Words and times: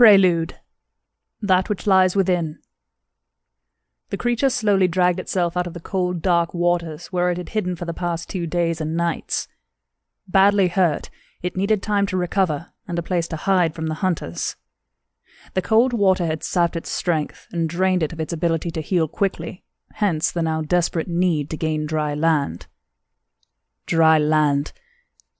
Prelude 0.00 0.54
That 1.42 1.68
Which 1.68 1.86
Lies 1.86 2.16
Within. 2.16 2.58
The 4.08 4.16
creature 4.16 4.48
slowly 4.48 4.88
dragged 4.88 5.20
itself 5.20 5.58
out 5.58 5.66
of 5.66 5.74
the 5.74 5.78
cold, 5.78 6.22
dark 6.22 6.54
waters 6.54 7.08
where 7.08 7.30
it 7.30 7.36
had 7.36 7.50
hidden 7.50 7.76
for 7.76 7.84
the 7.84 7.92
past 7.92 8.30
two 8.30 8.46
days 8.46 8.80
and 8.80 8.96
nights. 8.96 9.46
Badly 10.26 10.68
hurt, 10.68 11.10
it 11.42 11.54
needed 11.54 11.82
time 11.82 12.06
to 12.06 12.16
recover 12.16 12.72
and 12.88 12.98
a 12.98 13.02
place 13.02 13.28
to 13.28 13.36
hide 13.36 13.74
from 13.74 13.88
the 13.88 13.96
hunters. 13.96 14.56
The 15.52 15.60
cold 15.60 15.92
water 15.92 16.24
had 16.24 16.42
sapped 16.42 16.76
its 16.76 16.90
strength 16.90 17.46
and 17.52 17.68
drained 17.68 18.02
it 18.02 18.14
of 18.14 18.20
its 18.20 18.32
ability 18.32 18.70
to 18.70 18.80
heal 18.80 19.06
quickly, 19.06 19.64
hence 19.96 20.32
the 20.32 20.40
now 20.40 20.62
desperate 20.62 21.08
need 21.08 21.50
to 21.50 21.58
gain 21.58 21.84
dry 21.84 22.14
land. 22.14 22.68
Dry 23.84 24.16
land. 24.16 24.72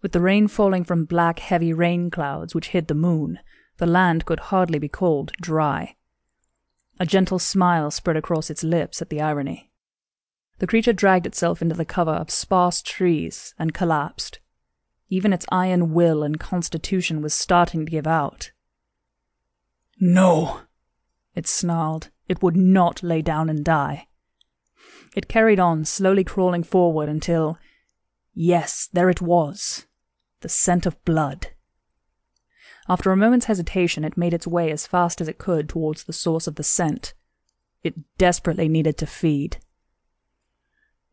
With 0.00 0.12
the 0.12 0.22
rain 0.22 0.48
falling 0.48 0.82
from 0.82 1.04
black, 1.04 1.40
heavy 1.40 1.74
rain 1.74 2.10
clouds 2.10 2.54
which 2.54 2.68
hid 2.68 2.88
the 2.88 2.94
moon, 2.94 3.38
the 3.78 3.86
land 3.86 4.24
could 4.24 4.40
hardly 4.40 4.78
be 4.78 4.88
called 4.88 5.32
dry. 5.40 5.96
A 6.98 7.06
gentle 7.06 7.38
smile 7.38 7.90
spread 7.90 8.16
across 8.16 8.50
its 8.50 8.64
lips 8.64 9.02
at 9.02 9.10
the 9.10 9.20
irony. 9.20 9.70
The 10.58 10.66
creature 10.66 10.94
dragged 10.94 11.26
itself 11.26 11.60
into 11.60 11.74
the 11.74 11.84
cover 11.84 12.12
of 12.12 12.30
sparse 12.30 12.80
trees 12.80 13.54
and 13.58 13.74
collapsed. 13.74 14.40
Even 15.08 15.32
its 15.32 15.46
iron 15.52 15.92
will 15.92 16.22
and 16.22 16.40
constitution 16.40 17.20
was 17.20 17.34
starting 17.34 17.84
to 17.84 17.90
give 17.90 18.06
out. 18.06 18.52
No, 20.00 20.62
it 21.34 21.46
snarled. 21.46 22.10
It 22.28 22.42
would 22.42 22.56
not 22.56 23.02
lay 23.02 23.22
down 23.22 23.48
and 23.48 23.64
die. 23.64 24.08
It 25.14 25.28
carried 25.28 25.60
on, 25.60 25.84
slowly 25.84 26.24
crawling 26.24 26.62
forward 26.62 27.08
until. 27.08 27.58
Yes, 28.34 28.88
there 28.92 29.08
it 29.08 29.22
was. 29.22 29.86
The 30.40 30.48
scent 30.48 30.86
of 30.86 31.02
blood. 31.04 31.48
After 32.88 33.10
a 33.10 33.16
moment's 33.16 33.46
hesitation, 33.46 34.04
it 34.04 34.16
made 34.16 34.32
its 34.32 34.46
way 34.46 34.70
as 34.70 34.86
fast 34.86 35.20
as 35.20 35.28
it 35.28 35.38
could 35.38 35.68
towards 35.68 36.04
the 36.04 36.12
source 36.12 36.46
of 36.46 36.54
the 36.54 36.62
scent. 36.62 37.14
It 37.82 37.94
desperately 38.16 38.68
needed 38.68 38.96
to 38.98 39.06
feed. 39.06 39.58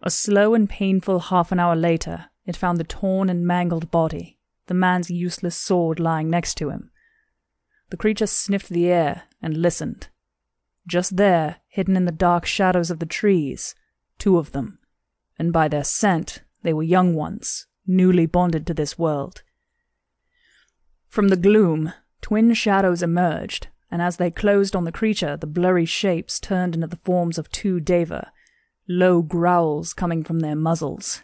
A 0.02 0.12
slow 0.12 0.54
and 0.54 0.70
painful 0.70 1.20
half 1.20 1.52
an 1.52 1.60
hour 1.60 1.76
later, 1.76 2.26
it 2.46 2.58
found 2.58 2.78
the 2.78 2.84
torn 2.84 3.30
and 3.30 3.48
mangled 3.48 3.90
body, 3.90 4.38
the 4.68 4.74
man's 4.74 5.10
useless 5.10 5.56
sword 5.56 6.00
lying 6.00 6.30
next 6.30 6.56
to 6.56 6.70
him. 6.70 6.92
The 7.90 7.98
creature 7.98 8.28
sniffed 8.28 8.70
the 8.70 8.88
air 8.88 9.24
and 9.42 9.58
listened. 9.58 10.10
Just 10.88 11.16
there, 11.18 11.58
hidden 11.70 11.96
in 11.96 12.06
the 12.06 12.12
dark 12.12 12.46
shadows 12.46 12.92
of 12.92 13.00
the 13.00 13.06
trees, 13.06 13.76
two 14.20 14.38
of 14.38 14.52
them, 14.52 14.80
and 15.40 15.54
by 15.54 15.68
their 15.68 15.84
scent, 15.84 16.44
they 16.64 16.74
were 16.74 16.84
young 16.84 17.16
ones, 17.16 17.68
newly 17.88 18.26
bonded 18.26 18.68
to 18.68 18.74
this 18.74 18.98
world. 18.98 19.44
From 21.14 21.28
the 21.28 21.38
gloom, 21.38 21.94
twin 22.22 22.56
shadows 22.56 23.04
emerged, 23.04 23.68
and 23.92 24.02
as 24.02 24.18
they 24.18 24.32
closed 24.32 24.76
on 24.76 24.84
the 24.84 24.92
creature, 24.92 25.38
the 25.38 25.46
blurry 25.46 25.86
shapes 25.86 26.40
turned 26.40 26.74
into 26.74 26.88
the 26.88 26.96
forms 26.96 27.38
of 27.38 27.52
two 27.52 27.80
Daeva, 27.80 28.32
low 28.88 29.22
growls 29.22 29.94
coming 29.94 30.24
from 30.24 30.40
their 30.40 30.56
muzzles. 30.56 31.22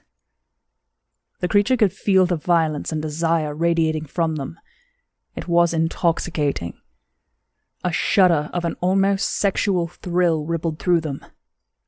The 1.40 1.48
creature 1.48 1.76
could 1.76 1.92
feel 1.92 2.28
the 2.28 2.36
violence 2.36 2.92
and 2.92 3.02
desire 3.02 3.56
radiating 3.56 4.06
from 4.06 4.36
them. 4.36 4.60
It 5.36 5.48
was 5.48 5.74
intoxicating. 5.74 6.76
A 7.84 7.92
shudder 7.92 8.52
of 8.54 8.66
an 8.66 8.76
almost 8.82 9.36
sexual 9.40 9.88
thrill 9.88 10.46
rippled 10.46 10.78
through 10.78 11.02
them. 11.02 11.26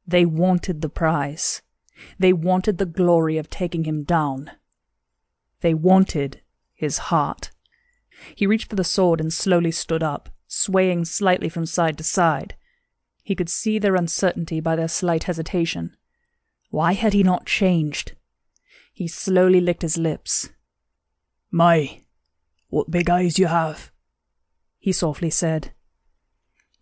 They 0.07 0.25
wanted 0.25 0.81
the 0.81 0.89
prize. 0.89 1.61
They 2.17 2.33
wanted 2.33 2.79
the 2.79 2.87
glory 2.87 3.37
of 3.37 3.51
taking 3.51 3.83
him 3.83 4.03
down. 4.03 4.49
They 5.59 5.75
wanted 5.75 6.41
his 6.73 6.97
heart. 6.97 7.51
He 8.35 8.47
reached 8.47 8.69
for 8.69 8.75
the 8.75 8.83
sword 8.83 9.19
and 9.19 9.33
slowly 9.33 9.71
stood 9.71 10.03
up, 10.03 10.29
swaying 10.47 11.05
slightly 11.05 11.49
from 11.49 11.65
side 11.65 11.97
to 11.97 12.03
side. 12.03 12.55
He 13.23 13.35
could 13.35 13.49
see 13.49 13.79
their 13.79 13.95
uncertainty 13.95 14.59
by 14.59 14.75
their 14.75 14.87
slight 14.87 15.23
hesitation. 15.23 15.95
Why 16.69 16.93
had 16.93 17.13
he 17.13 17.23
not 17.23 17.45
changed? 17.45 18.13
He 18.93 19.07
slowly 19.07 19.61
licked 19.61 19.81
his 19.81 19.97
lips. 19.97 20.49
My, 21.49 22.03
what 22.69 22.91
big 22.91 23.09
eyes 23.09 23.37
you 23.37 23.47
have, 23.47 23.91
he 24.79 24.91
softly 24.91 25.29
said. 25.29 25.73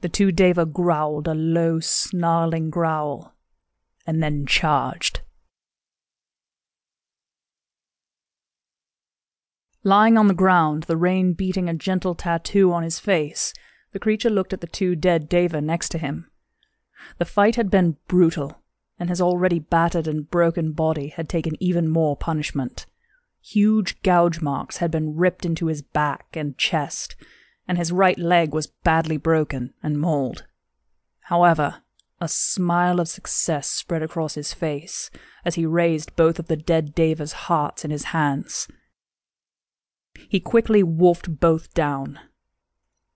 The 0.01 0.09
two 0.09 0.31
Daeva 0.31 0.71
growled 0.71 1.27
a 1.27 1.33
low, 1.33 1.79
snarling 1.79 2.69
growl, 2.69 3.33
and 4.07 4.23
then 4.23 4.45
charged. 4.45 5.18
Lying 9.89 10.19
on 10.19 10.27
the 10.27 10.35
ground, 10.35 10.83
the 10.83 10.95
rain 10.95 11.33
beating 11.33 11.67
a 11.67 11.73
gentle 11.73 12.13
tattoo 12.13 12.71
on 12.71 12.83
his 12.83 12.99
face, 12.99 13.55
the 13.91 13.97
creature 13.97 14.29
looked 14.29 14.53
at 14.53 14.61
the 14.61 14.67
two 14.67 14.95
dead 14.95 15.27
Daeva 15.27 15.63
next 15.63 15.89
to 15.89 15.97
him. 15.97 16.29
The 17.17 17.25
fight 17.25 17.55
had 17.55 17.71
been 17.71 17.97
brutal, 18.07 18.61
and 18.99 19.09
his 19.09 19.19
already 19.19 19.57
battered 19.57 20.07
and 20.07 20.29
broken 20.29 20.73
body 20.73 21.07
had 21.07 21.27
taken 21.27 21.55
even 21.59 21.87
more 21.87 22.15
punishment. 22.15 22.85
Huge 23.41 23.99
gouge 24.03 24.41
marks 24.41 24.77
had 24.77 24.91
been 24.91 25.15
ripped 25.15 25.43
into 25.43 25.65
his 25.65 25.81
back 25.81 26.27
and 26.33 26.55
chest, 26.55 27.15
and 27.67 27.79
his 27.79 27.91
right 27.91 28.19
leg 28.19 28.53
was 28.53 28.67
badly 28.67 29.17
broken 29.17 29.73
and 29.81 29.99
mauled. 29.99 30.45
However, 31.21 31.81
a 32.21 32.27
smile 32.27 32.99
of 32.99 33.09
success 33.09 33.67
spread 33.67 34.03
across 34.03 34.35
his 34.35 34.53
face 34.53 35.09
as 35.43 35.55
he 35.55 35.65
raised 35.65 36.15
both 36.15 36.37
of 36.37 36.45
the 36.45 36.57
dead 36.57 36.93
Daeva's 36.93 37.33
hearts 37.49 37.83
in 37.83 37.89
his 37.89 38.13
hands. 38.13 38.67
He 40.27 40.39
quickly 40.39 40.83
wolfed 40.83 41.39
both 41.39 41.73
down. 41.73 42.19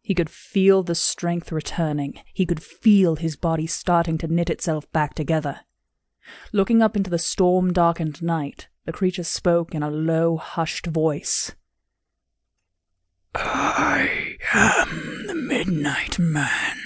He 0.02 0.14
could 0.14 0.30
feel 0.30 0.84
the 0.84 0.96
strength 0.96 1.52
returning. 1.52 2.20
He 2.34 2.46
could 2.46 2.62
feel 2.62 3.16
his 3.16 3.36
body 3.36 3.68
starting 3.68 4.18
to 4.20 4.28
knit 4.28 4.50
itself 4.50 4.92
back 4.92 5.14
together. 5.14 5.62
Looking 6.52 6.82
up 6.82 6.96
into 6.96 7.10
the 7.10 7.20
storm 7.20 7.74
darkened 7.74 8.22
night, 8.22 8.68
the 8.86 8.92
creature 8.92 9.24
spoke 9.24 9.74
in 9.74 9.84
a 9.84 9.90
low, 9.90 10.38
hushed 10.38 10.88
voice. 10.88 11.54
I 13.36 14.38
am 14.54 15.28
the 15.28 15.36
Midnight 15.36 16.20
Man, 16.20 16.78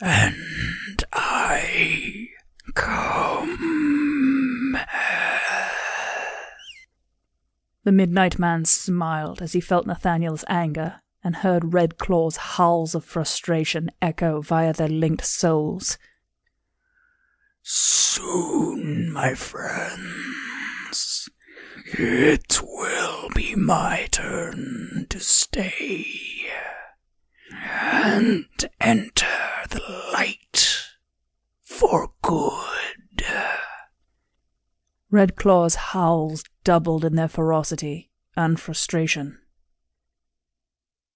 and 0.00 1.04
I 1.12 2.28
come. 2.74 3.82
The 7.84 7.92
Midnight 7.92 8.38
Man 8.38 8.64
smiled 8.64 9.42
as 9.42 9.54
he 9.54 9.60
felt 9.60 9.86
Nathaniel's 9.86 10.44
anger 10.48 11.00
and 11.24 11.36
heard 11.36 11.74
Red 11.74 11.98
Claw's 11.98 12.36
howls 12.36 12.94
of 12.94 13.04
frustration 13.04 13.90
echo 14.00 14.40
via 14.40 14.72
their 14.72 14.88
linked 14.88 15.24
souls. 15.24 15.98
Soon, 17.62 19.10
my 19.12 19.34
friends, 19.34 21.28
it 21.98 22.60
will 22.62 23.28
be 23.34 23.56
my 23.56 24.06
turn 24.12 25.06
to 25.08 25.18
stay 25.18 26.06
and 27.50 28.46
enter 28.80 29.26
the 29.70 29.82
light 30.12 30.86
for 31.62 32.12
good. 32.22 33.24
Red 35.10 35.36
Claw's 35.36 35.74
howls 35.74 36.44
doubled 36.64 37.04
in 37.04 37.16
their 37.16 37.28
ferocity 37.28 38.10
and 38.36 38.58
frustration. 38.58 39.38